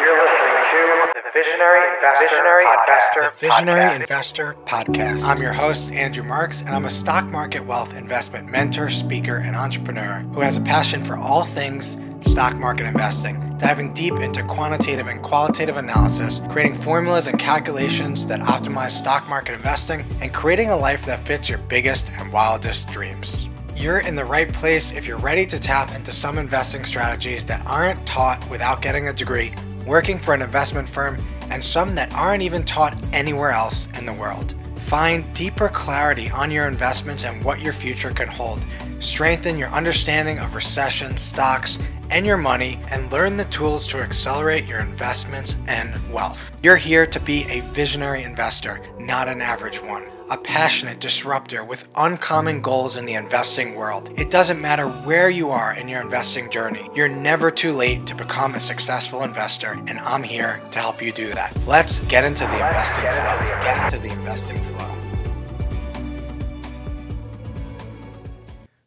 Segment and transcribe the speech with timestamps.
[0.00, 4.00] You're listening to the Visionary Investor Visionary Podcast.
[4.00, 5.24] Investor Podcast.
[5.24, 9.54] I'm your host, Andrew Marks, and I'm a stock market wealth investment mentor, speaker, and
[9.54, 15.06] entrepreneur who has a passion for all things stock market investing, diving deep into quantitative
[15.06, 20.76] and qualitative analysis, creating formulas and calculations that optimize stock market investing, and creating a
[20.76, 23.48] life that fits your biggest and wildest dreams.
[23.76, 27.64] You're in the right place if you're ready to tap into some investing strategies that
[27.66, 29.54] aren't taught without getting a degree,
[29.90, 31.16] working for an investment firm,
[31.50, 34.54] and some that aren't even taught anywhere else in the world.
[34.86, 38.64] Find deeper clarity on your investments and what your future can hold.
[39.00, 41.76] Strengthen your understanding of recession, stocks,
[42.08, 46.52] and your money, and learn the tools to accelerate your investments and wealth.
[46.62, 51.88] You're here to be a visionary investor, not an average one a passionate disruptor with
[51.96, 54.10] uncommon goals in the investing world.
[54.16, 58.14] It doesn't matter where you are in your investing journey, you're never too late to
[58.14, 61.56] become a successful investor, and I'm here to help you do that.
[61.66, 63.60] Let's get into the investing flow.
[63.60, 64.86] Get into the investing flow.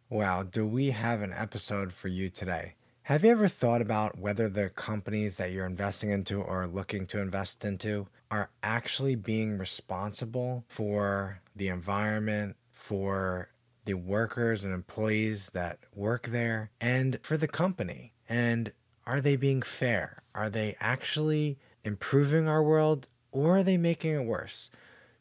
[0.10, 2.76] Wow, do we have an episode for you today?
[3.08, 7.20] Have you ever thought about whether the companies that you're investing into or looking to
[7.20, 13.50] invest into are actually being responsible for the environment, for
[13.84, 18.14] the workers and employees that work there, and for the company?
[18.30, 18.72] And
[19.06, 20.24] are they being fair?
[20.34, 24.72] Are they actually improving our world or are they making it worse?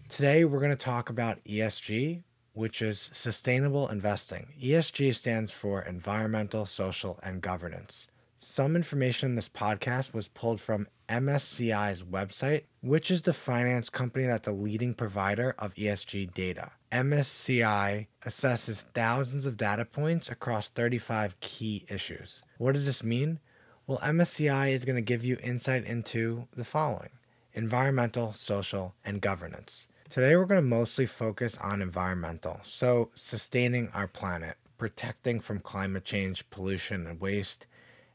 [0.08, 2.22] Today, we're going to talk about ESG,
[2.52, 4.48] which is sustainable investing.
[4.60, 8.08] ESG stands for environmental, social, and governance.
[8.36, 14.26] Some information in this podcast was pulled from MSCI's website, which is the finance company
[14.26, 16.72] that's the leading provider of ESG data.
[16.90, 22.42] MSCI assesses thousands of data points across 35 key issues.
[22.58, 23.38] What does this mean?
[23.86, 27.10] Well, MSCI is going to give you insight into the following
[27.54, 29.86] environmental, social, and governance.
[30.12, 36.04] Today, we're going to mostly focus on environmental, so sustaining our planet, protecting from climate
[36.04, 37.64] change, pollution, and waste,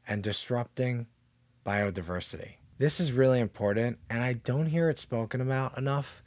[0.08, 1.08] and disrupting
[1.66, 2.58] biodiversity.
[2.78, 6.22] This is really important, and I don't hear it spoken about enough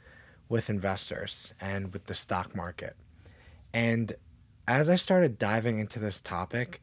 [0.49, 2.97] with investors and with the stock market.
[3.73, 4.11] And
[4.67, 6.81] as I started diving into this topic,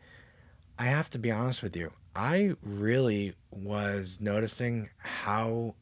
[0.78, 5.74] I have to be honest with you, I really was noticing how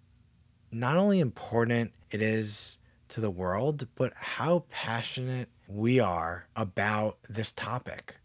[0.73, 2.79] not only important it is
[3.11, 8.17] to the world, but how passionate we are about this topic.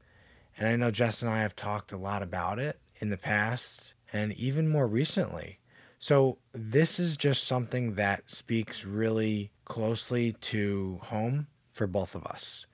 [0.58, 3.94] And I know Jess and I have talked a lot about it in the past
[4.14, 5.60] and even more recently.
[5.98, 12.66] So, this is just something that speaks really closely to home for both of us.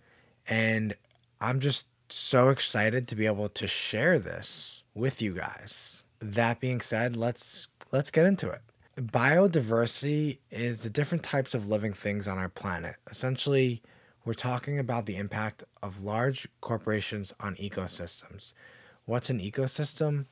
[0.47, 0.95] And
[1.41, 6.03] I'm just so excited to be able to share this with you guys.
[6.19, 8.62] That being said, let's let's get into it.
[8.97, 12.95] Biodiversity is the different types of living things on our planet.
[13.11, 13.83] Essentially,
[14.25, 18.53] we're talking about the impact of large corporations on ecosystems.
[19.05, 20.25] What's an ecosystem?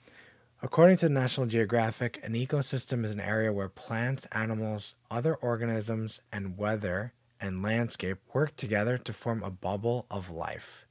[0.63, 6.57] According to National Geographic, an ecosystem is an area where plants, animals, other organisms, and
[6.57, 10.87] weather and landscape work together to form a bubble of life.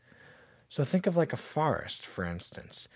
[0.68, 2.86] So think of like a forest, for instance.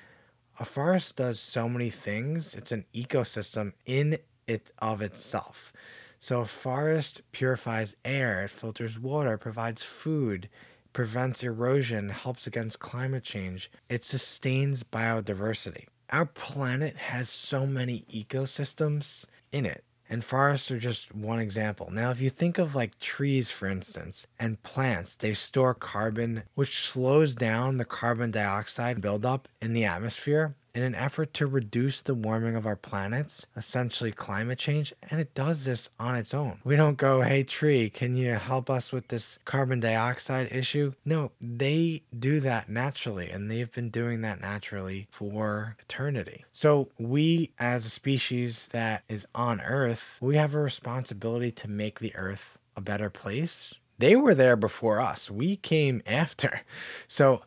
[0.60, 4.18] A forest does so many things, it's an ecosystem in
[4.48, 5.72] it of itself.
[6.18, 10.48] So a forest purifies air, it filters water, provides food,
[10.92, 13.70] prevents erosion, helps against climate change.
[13.88, 15.86] It sustains biodiversity.
[16.10, 19.84] Our planet has so many ecosystems in it.
[20.10, 21.90] And forests are just one example.
[21.92, 26.78] Now, if you think of like trees, for instance, and plants, they store carbon, which
[26.80, 32.14] slows down the carbon dioxide buildup in the atmosphere in an effort to reduce the
[32.14, 36.60] warming of our planets, essentially climate change, and it does this on its own.
[36.62, 40.92] We don't go, hey, tree, can you help us with this carbon dioxide issue?
[41.04, 46.44] No, they do that naturally, and they've been doing that naturally for eternity.
[46.52, 51.98] So, we as a species that is on Earth, we have a responsibility to make
[51.98, 53.74] the Earth a better place.
[53.98, 56.60] They were there before us, we came after.
[57.08, 57.42] So,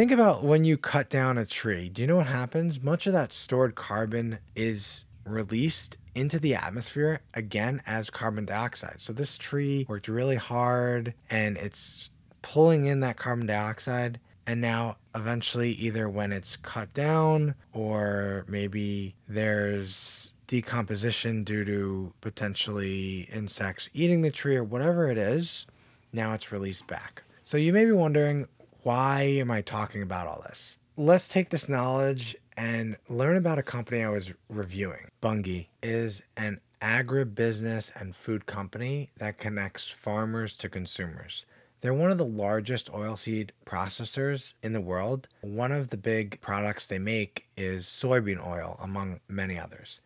[0.00, 1.90] Think about when you cut down a tree.
[1.90, 2.82] Do you know what happens?
[2.82, 9.02] Much of that stored carbon is released into the atmosphere again as carbon dioxide.
[9.02, 12.08] So this tree worked really hard and it's
[12.40, 14.20] pulling in that carbon dioxide.
[14.46, 23.28] And now, eventually, either when it's cut down or maybe there's decomposition due to potentially
[23.30, 25.66] insects eating the tree or whatever it is,
[26.10, 27.22] now it's released back.
[27.42, 28.48] So you may be wondering,
[28.82, 30.78] why am I talking about all this?
[30.96, 35.08] Let's take this knowledge and learn about a company I was reviewing.
[35.20, 41.44] Bunge is an agribusiness and food company that connects farmers to consumers.
[41.80, 45.28] They're one of the largest oilseed processors in the world.
[45.40, 50.00] One of the big products they make is soybean oil, among many others.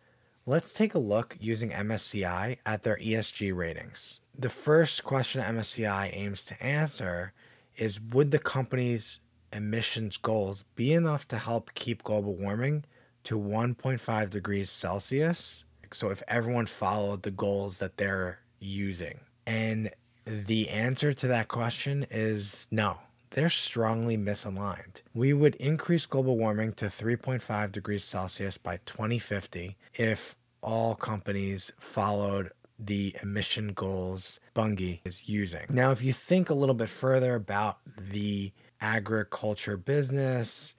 [0.45, 4.19] Let's take a look using MSCI at their ESG ratings.
[4.37, 7.33] The first question MSCI aims to answer
[7.77, 9.19] is Would the company's
[9.51, 12.85] emissions goals be enough to help keep global warming
[13.23, 15.63] to 1.5 degrees Celsius?
[15.91, 19.19] So, if everyone followed the goals that they're using.
[19.45, 19.91] And
[20.25, 22.99] the answer to that question is no.
[23.31, 25.01] They're strongly misaligned.
[25.13, 32.51] We would increase global warming to 3.5 degrees Celsius by 2050 if all companies followed
[32.77, 35.65] the emission goals Bunge is using.
[35.69, 38.51] Now, if you think a little bit further about the
[38.81, 40.75] agriculture business,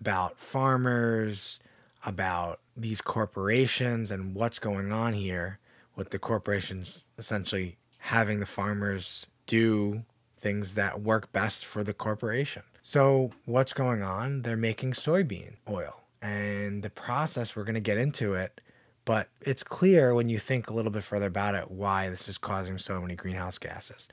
[0.00, 1.60] about farmers,
[2.04, 5.58] about these corporations and what's going on here
[5.96, 10.04] with the corporations essentially having the farmers do
[10.38, 12.62] things that work best for the corporation.
[12.82, 14.42] So, what's going on?
[14.42, 16.02] They're making soybean oil.
[16.20, 18.60] And the process, we're going to get into it,
[19.04, 22.38] but it's clear when you think a little bit further about it why this is
[22.38, 24.08] causing so many greenhouse gases.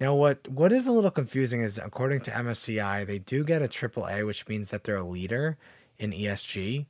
[0.00, 3.68] Now, what, what is a little confusing is according to MSCI, they do get a
[3.68, 5.56] AAA, which means that they're a leader
[5.98, 6.86] in ESG.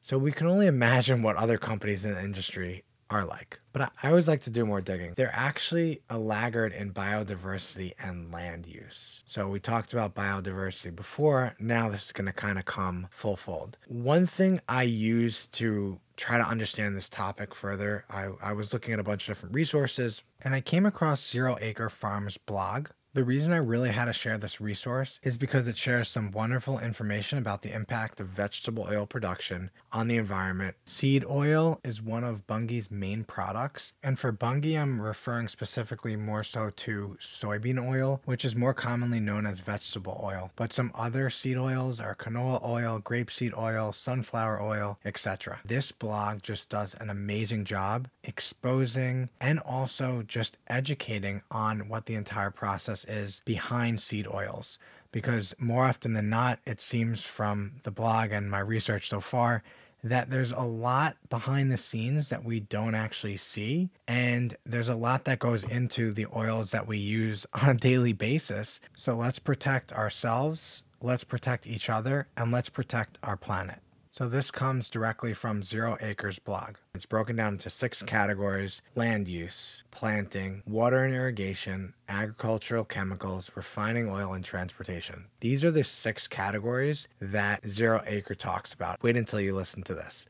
[0.00, 3.60] So we can only imagine what other companies in the industry are like.
[3.72, 5.14] But I always like to do more digging.
[5.16, 9.22] They're actually a laggard in biodiversity and land use.
[9.26, 11.54] So we talked about biodiversity before.
[11.58, 13.78] Now this is going to kind of come full fold.
[13.86, 18.94] One thing I use to try to understand this topic further, I, I was looking
[18.94, 22.88] at a bunch of different resources and I came across Zero Acre Farms blog.
[23.12, 26.78] The reason I really had to share this resource is because it shares some wonderful
[26.78, 30.76] information about the impact of vegetable oil production on the environment.
[30.84, 36.44] Seed oil is one of Bunge's main products, and for Bunge, I'm referring specifically more
[36.44, 40.50] so to soybean oil, which is more commonly known as vegetable oil.
[40.54, 45.60] But some other seed oils are canola oil, grapeseed oil, sunflower oil, etc.
[45.64, 52.16] This blog just does an amazing job exposing and also just educating on what the
[52.16, 54.78] entire process is behind seed oils.
[55.10, 59.62] Because more often than not, it seems from the blog and my research so far
[60.04, 63.90] that there's a lot behind the scenes that we don't actually see.
[64.06, 68.12] And there's a lot that goes into the oils that we use on a daily
[68.12, 68.80] basis.
[68.94, 73.80] So let's protect ourselves, let's protect each other, and let's protect our planet.
[74.16, 76.76] So this comes directly from Zero Acres blog.
[76.94, 84.08] It's broken down into six categories land use, planting, water and irrigation, agricultural chemicals, refining
[84.08, 85.26] oil, and transportation.
[85.40, 89.02] These are the six categories that Zero Acre talks about.
[89.02, 90.24] Wait until you listen to this.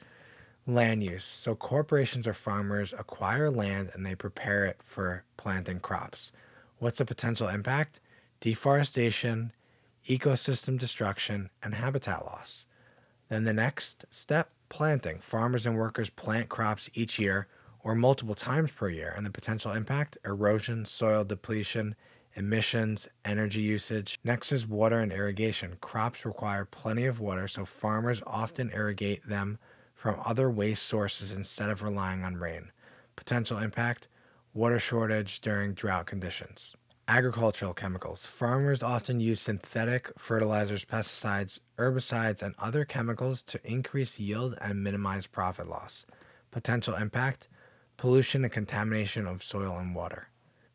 [0.67, 1.23] Land use.
[1.23, 6.33] So corporations or farmers acquire land and they prepare it for planting crops.
[6.81, 8.01] What's the potential impact?
[8.41, 9.53] Deforestation,
[10.09, 12.66] ecosystem destruction, and habitat loss.
[13.29, 15.19] Then the next step planting.
[15.19, 17.49] Farmers and workers plant crops each year
[17.81, 21.95] or multiple times per year, and the potential impact erosion, soil depletion,
[22.35, 24.19] emissions, energy usage.
[24.25, 25.77] Next is water and irrigation.
[25.81, 29.59] Crops require plenty of water, so farmers often irrigate them
[29.95, 32.71] from other waste sources instead of relying on rain.
[33.15, 34.09] Potential impact
[34.53, 36.75] water shortage during drought conditions.
[37.09, 38.27] Agricultural chemicals.
[38.27, 45.29] Farmers often use synthetic fertilizers, pesticides, herbicides, and other chemicals to increase yield and minimize
[45.29, 46.05] profit loss.
[46.51, 47.47] Potential impact
[47.97, 50.31] pollution and contamination of soil and water.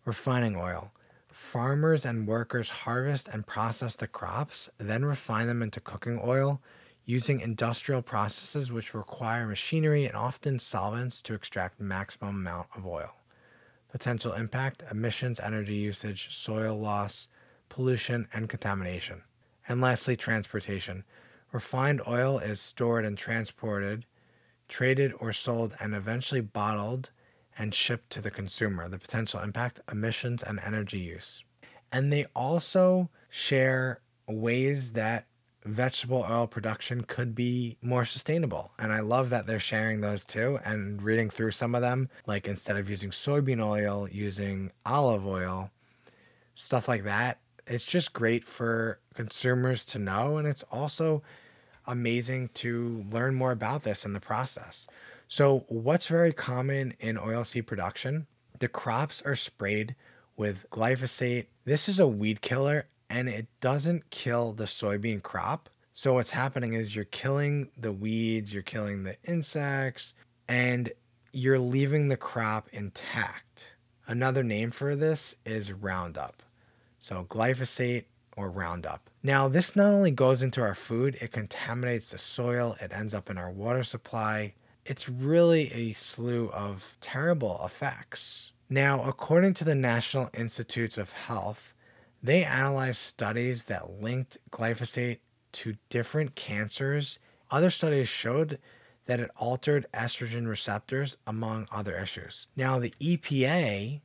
[0.06, 0.94] Refining oil.
[1.28, 6.62] Farmers and workers harvest and process the crops, then refine them into cooking oil
[7.04, 13.16] using industrial processes which require machinery and often solvents to extract maximum amount of oil
[13.92, 17.28] potential impact, emissions, energy usage, soil loss,
[17.70, 19.24] pollution, and contamination.
[19.68, 21.04] And lastly, transportation.
[21.52, 24.06] Refined oil is stored and transported,
[24.68, 27.12] traded or sold, and eventually bottled
[27.58, 28.88] and shipped to the consumer.
[28.88, 31.44] The potential impact, emissions, and energy use.
[31.92, 35.26] And they also share ways that
[35.64, 38.72] vegetable oil production could be more sustainable.
[38.80, 42.48] And I love that they're sharing those too and reading through some of them, like
[42.48, 45.70] instead of using soybean oil, using olive oil,
[46.56, 47.40] stuff like that.
[47.68, 50.38] It's just great for consumers to know.
[50.38, 51.22] And it's also
[51.86, 54.88] amazing to learn more about this in the process.
[55.28, 58.28] So, what's very common in oilseed production?
[58.60, 59.96] The crops are sprayed
[60.36, 61.48] with glyphosate.
[61.66, 65.70] This is a weed killer and it doesn't kill the soybean crop.
[65.92, 70.14] So what's happening is you're killing the weeds, you're killing the insects,
[70.48, 70.90] and
[71.34, 73.74] you're leaving the crop intact.
[74.08, 76.42] Another name for this is Roundup.
[77.00, 78.06] So glyphosate
[78.38, 79.10] or Roundup.
[79.22, 83.30] Now, this not only goes into our food, it contaminates the soil, it ends up
[83.30, 84.54] in our water supply.
[84.86, 88.54] It's really a slew of terrible effects.
[88.70, 91.71] Now, according to the National Institutes of Health,
[92.24, 95.20] they analyzed studies that linked glyphosate
[95.54, 97.20] to different cancers.
[97.50, 98.60] Other studies showed
[99.06, 102.48] that it altered estrogen receptors, among other issues.
[102.56, 104.02] Now, the EPA,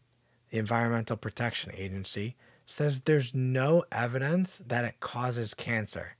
[0.50, 6.16] the Environmental Protection Agency, says there's no evidence that it causes cancer.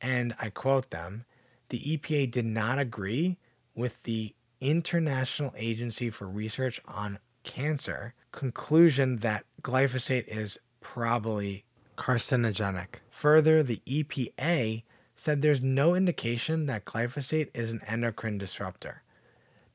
[0.00, 1.24] And I quote them
[1.68, 3.38] the EPA did not agree
[3.74, 10.58] with the International Agency for Research on Cancer conclusion that glyphosate is
[10.94, 11.64] probably
[11.98, 13.00] carcinogenic.
[13.10, 14.84] Further, the EPA
[15.16, 19.02] said there's no indication that glyphosate is an endocrine disruptor.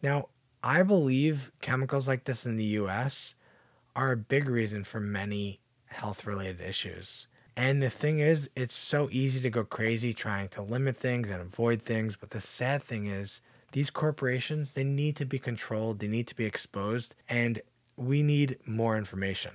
[0.02, 0.30] Now,
[0.64, 3.36] I believe chemicals like this in the US
[3.94, 7.28] are a big reason for many health related issues.
[7.58, 11.42] And the thing is, it's so easy to go crazy trying to limit things and
[11.42, 12.16] avoid things.
[12.16, 13.42] But the sad thing is,
[13.74, 17.62] these corporations, they need to be controlled, they need to be exposed, and
[17.98, 19.52] we need more information.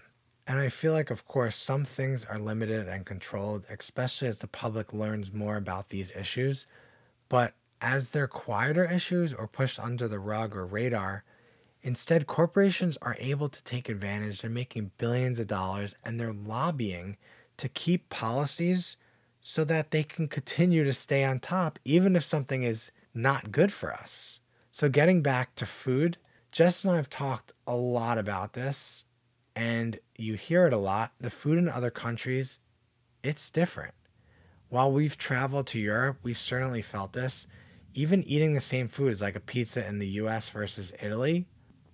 [0.47, 4.47] And I feel like, of course, some things are limited and controlled, especially as the
[4.47, 6.67] public learns more about these issues.
[7.29, 11.25] But as they're quieter issues or pushed under the rug or radar,
[11.87, 14.41] Instead, corporations are able to take advantage.
[14.41, 17.17] They're making billions of dollars and they're lobbying
[17.59, 18.97] to keep policies
[19.41, 23.73] so that they can continue to stay on top, even if something is not good
[23.73, 24.41] for us.
[24.73, 26.19] So, getting back to food,
[26.51, 29.05] Jess and I have talked a lot about this,
[29.57, 31.13] and you hear it a lot.
[31.19, 32.61] The food in other countries,
[33.23, 33.95] it's different.
[34.69, 37.47] While we've traveled to Europe, we certainly felt this.
[37.95, 41.47] Even eating the same food as like a pizza in the US versus Italy,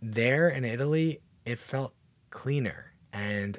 [0.03, 1.95] there in Italy, it felt
[2.31, 2.93] cleaner.
[3.13, 3.57] And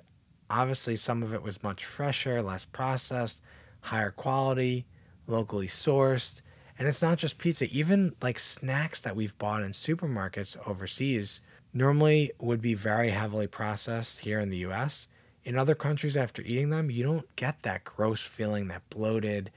[0.50, 3.40] obviously, some of it was much fresher, less processed,
[3.80, 4.86] higher quality,
[5.28, 6.42] locally sourced.
[6.78, 11.40] And it's not just pizza, even like snacks that we've bought in supermarkets overseas
[11.74, 15.08] normally would be very heavily processed here in the US.
[15.44, 19.52] In other countries, after eating them, you don't get that gross feeling, that bloated,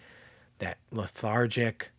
[0.59, 1.91] that lethargic.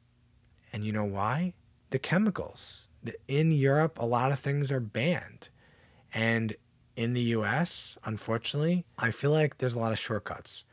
[0.74, 1.53] And you know why?
[1.91, 2.91] The chemicals
[3.27, 5.50] in Europe, a lot of things are banned.
[6.13, 6.55] And
[6.95, 10.63] in the US, unfortunately, I feel like there's a lot of shortcuts.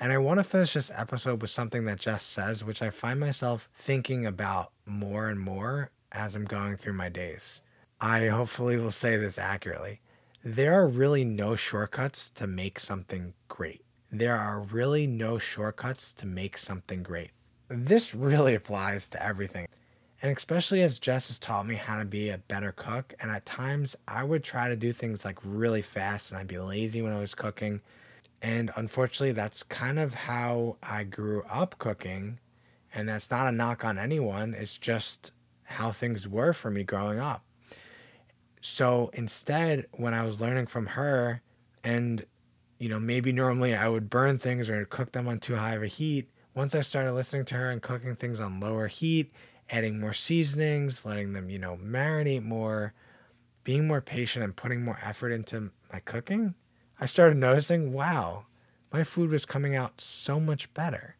[0.00, 3.20] And I want to finish this episode with something that Jess says, which I find
[3.20, 7.60] myself thinking about more and more as I'm going through my days.
[8.00, 10.00] I hopefully will say this accurately.
[10.44, 13.82] There are really no shortcuts to make something great.
[14.12, 17.30] There are really no shortcuts to make something great.
[17.68, 19.66] This really applies to everything.
[20.20, 23.46] And especially as Jess has taught me how to be a better cook, and at
[23.46, 27.12] times I would try to do things like really fast and I'd be lazy when
[27.12, 27.80] I was cooking.
[28.42, 32.40] And unfortunately, that's kind of how I grew up cooking.
[32.94, 35.32] And that's not a knock on anyone, it's just
[35.64, 37.45] how things were for me growing up.
[38.68, 41.40] So instead, when I was learning from her,
[41.84, 42.26] and
[42.78, 45.82] you know, maybe normally I would burn things or cook them on too high of
[45.84, 49.32] a heat, once I started listening to her and cooking things on lower heat
[49.70, 52.92] adding more seasonings, letting them, you know, marinate more,
[53.64, 56.54] being more patient and putting more effort into my cooking,
[57.00, 58.46] I started noticing, wow,
[58.92, 61.16] my food was coming out so much better.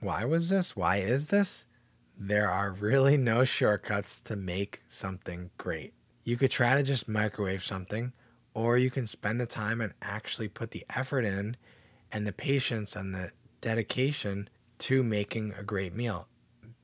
[0.00, 0.76] Why was this?
[0.76, 1.66] Why is this?
[2.16, 5.94] There are really no shortcuts to make something great.
[6.24, 8.12] You could try to just microwave something,
[8.54, 11.56] or you can spend the time and actually put the effort in
[12.10, 16.28] and the patience and the dedication to making a great meal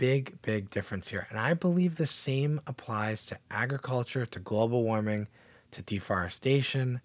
[0.00, 1.26] big, big difference here.
[1.28, 5.28] And I believe the same applies to agriculture, to global warming,
[5.72, 7.02] to deforestation,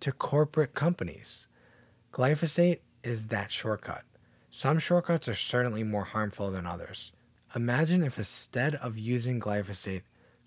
[0.00, 1.46] to corporate companies.
[2.10, 4.04] Glyphosate is that shortcut.
[4.48, 7.12] Some shortcuts are certainly more harmful than others.
[7.54, 10.02] Imagine if instead of using glyphosate,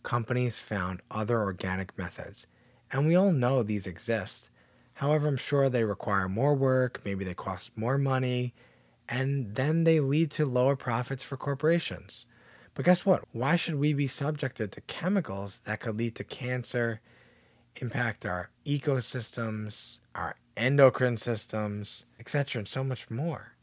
[0.05, 2.47] companies found other organic methods.
[2.91, 4.49] And we all know these exist.
[4.93, 8.53] However, I'm sure they require more work, maybe they cost more money,
[9.09, 12.25] and then they lead to lower profits for corporations.
[12.75, 13.23] But guess what?
[13.33, 17.01] Why should we be subjected to chemicals that could lead to cancer,
[17.77, 23.55] impact our ecosystems, our endocrine systems, etc., and so much more?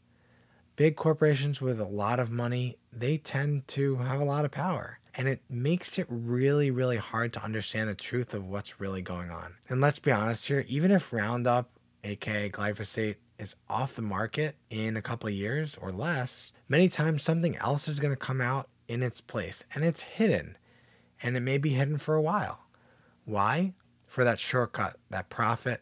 [0.75, 4.99] Big corporations with a lot of money, they tend to have a lot of power.
[5.15, 9.29] And it makes it really, really hard to understand the truth of what's really going
[9.29, 9.55] on.
[9.69, 11.69] And let's be honest here, even if Roundup
[12.03, 17.23] aka glyphosate, is off the market in a couple of years or less, many times
[17.23, 20.57] something else is going to come out in its place and it's hidden
[21.21, 22.61] and it may be hidden for a while.
[23.25, 23.73] Why?
[24.05, 25.81] For that shortcut, that profit,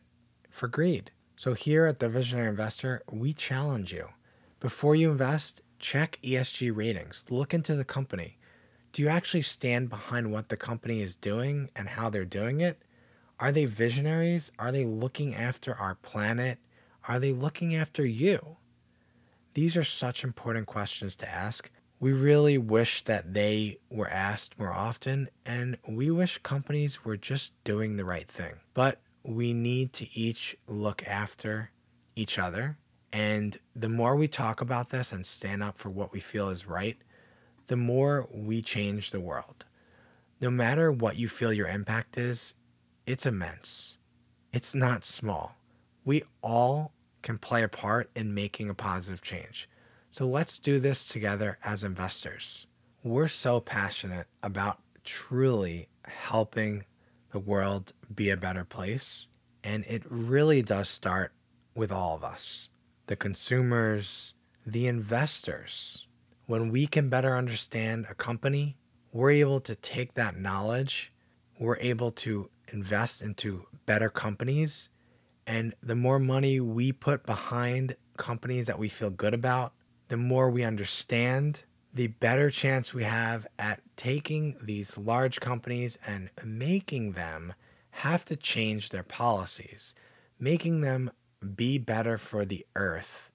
[0.50, 1.12] for greed.
[1.36, 4.08] So here at the Visionary Investor, we challenge you.
[4.60, 7.26] Before you invest, check ESG ratings.
[7.30, 8.38] Look into the company.
[8.92, 12.82] Do you actually stand behind what the company is doing and how they're doing it?
[13.40, 14.52] Are they visionaries?
[14.60, 16.60] Are they looking after our planet?
[17.08, 18.58] Are they looking after you?
[19.54, 21.72] These are such important questions to ask.
[22.00, 27.54] We really wish that they were asked more often, and we wish companies were just
[27.64, 28.56] doing the right thing.
[28.74, 31.72] But we need to each look after
[32.16, 32.78] each other.
[33.14, 36.68] And the more we talk about this and stand up for what we feel is
[36.68, 36.98] right,
[37.72, 39.64] the more we change the world.
[40.42, 42.54] No matter what you feel your impact is,
[43.06, 43.98] it's immense.
[44.52, 45.56] It's not small.
[46.04, 49.70] We all can play a part in making a positive change.
[50.10, 52.68] So let's do this together as investors.
[53.04, 56.84] We're so passionate about truly helping
[57.32, 59.28] the world be a better place.
[59.64, 61.32] And it really does start
[61.74, 62.70] with all of us
[63.06, 64.34] the consumers,
[64.66, 66.06] the investors.
[66.46, 68.78] When we can better understand a company,
[69.12, 71.14] we're able to take that knowledge,
[71.60, 74.90] we're able to invest into better companies.
[75.46, 79.74] And the more money we put behind companies that we feel good about,
[80.08, 86.30] the more we understand, the better chance we have at taking these large companies and
[86.44, 87.54] making them
[87.92, 89.94] have to change their policies,
[90.40, 91.12] making them
[91.56, 93.32] be better for the earth,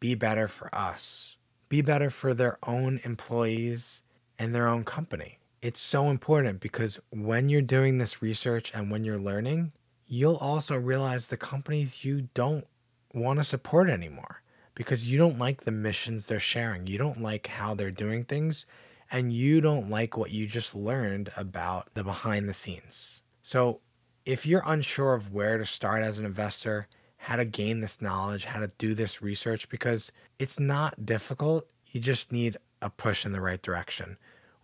[0.00, 1.36] be better for us,
[1.72, 4.02] be better for their own employees
[4.38, 9.04] and their own company it's so important because when you're doing this research and when
[9.04, 9.72] you're learning,
[10.08, 12.66] you'll also realize the companies you don't
[13.14, 14.42] want to support anymore
[14.74, 16.88] because you don't like the missions they're sharing.
[16.88, 18.66] You don't like how they're doing things
[19.12, 23.22] and you don't like what you just learned about the behind the scenes.
[23.44, 23.80] So,
[24.24, 26.86] if you're unsure of where to start as an investor,
[27.22, 32.00] how to gain this knowledge, how to do this research, because it's not difficult, you
[32.00, 34.16] just need a push in the right direction.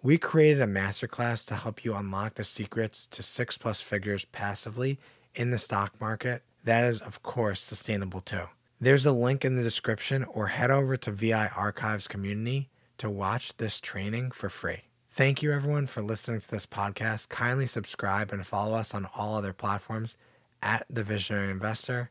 [0.02, 4.98] We created a masterclass to help you unlock the secrets to six plus figures passively
[5.36, 6.42] in the stock market.
[6.64, 8.48] That is, of course, sustainable too.
[8.80, 13.56] There's a link in the description or head over to VI Archives community to watch
[13.58, 14.82] this training for free.
[15.12, 17.28] Thank you, everyone, for listening to this podcast.
[17.28, 20.16] Kindly subscribe and follow us on all other platforms
[20.60, 22.10] at The Visionary Investor,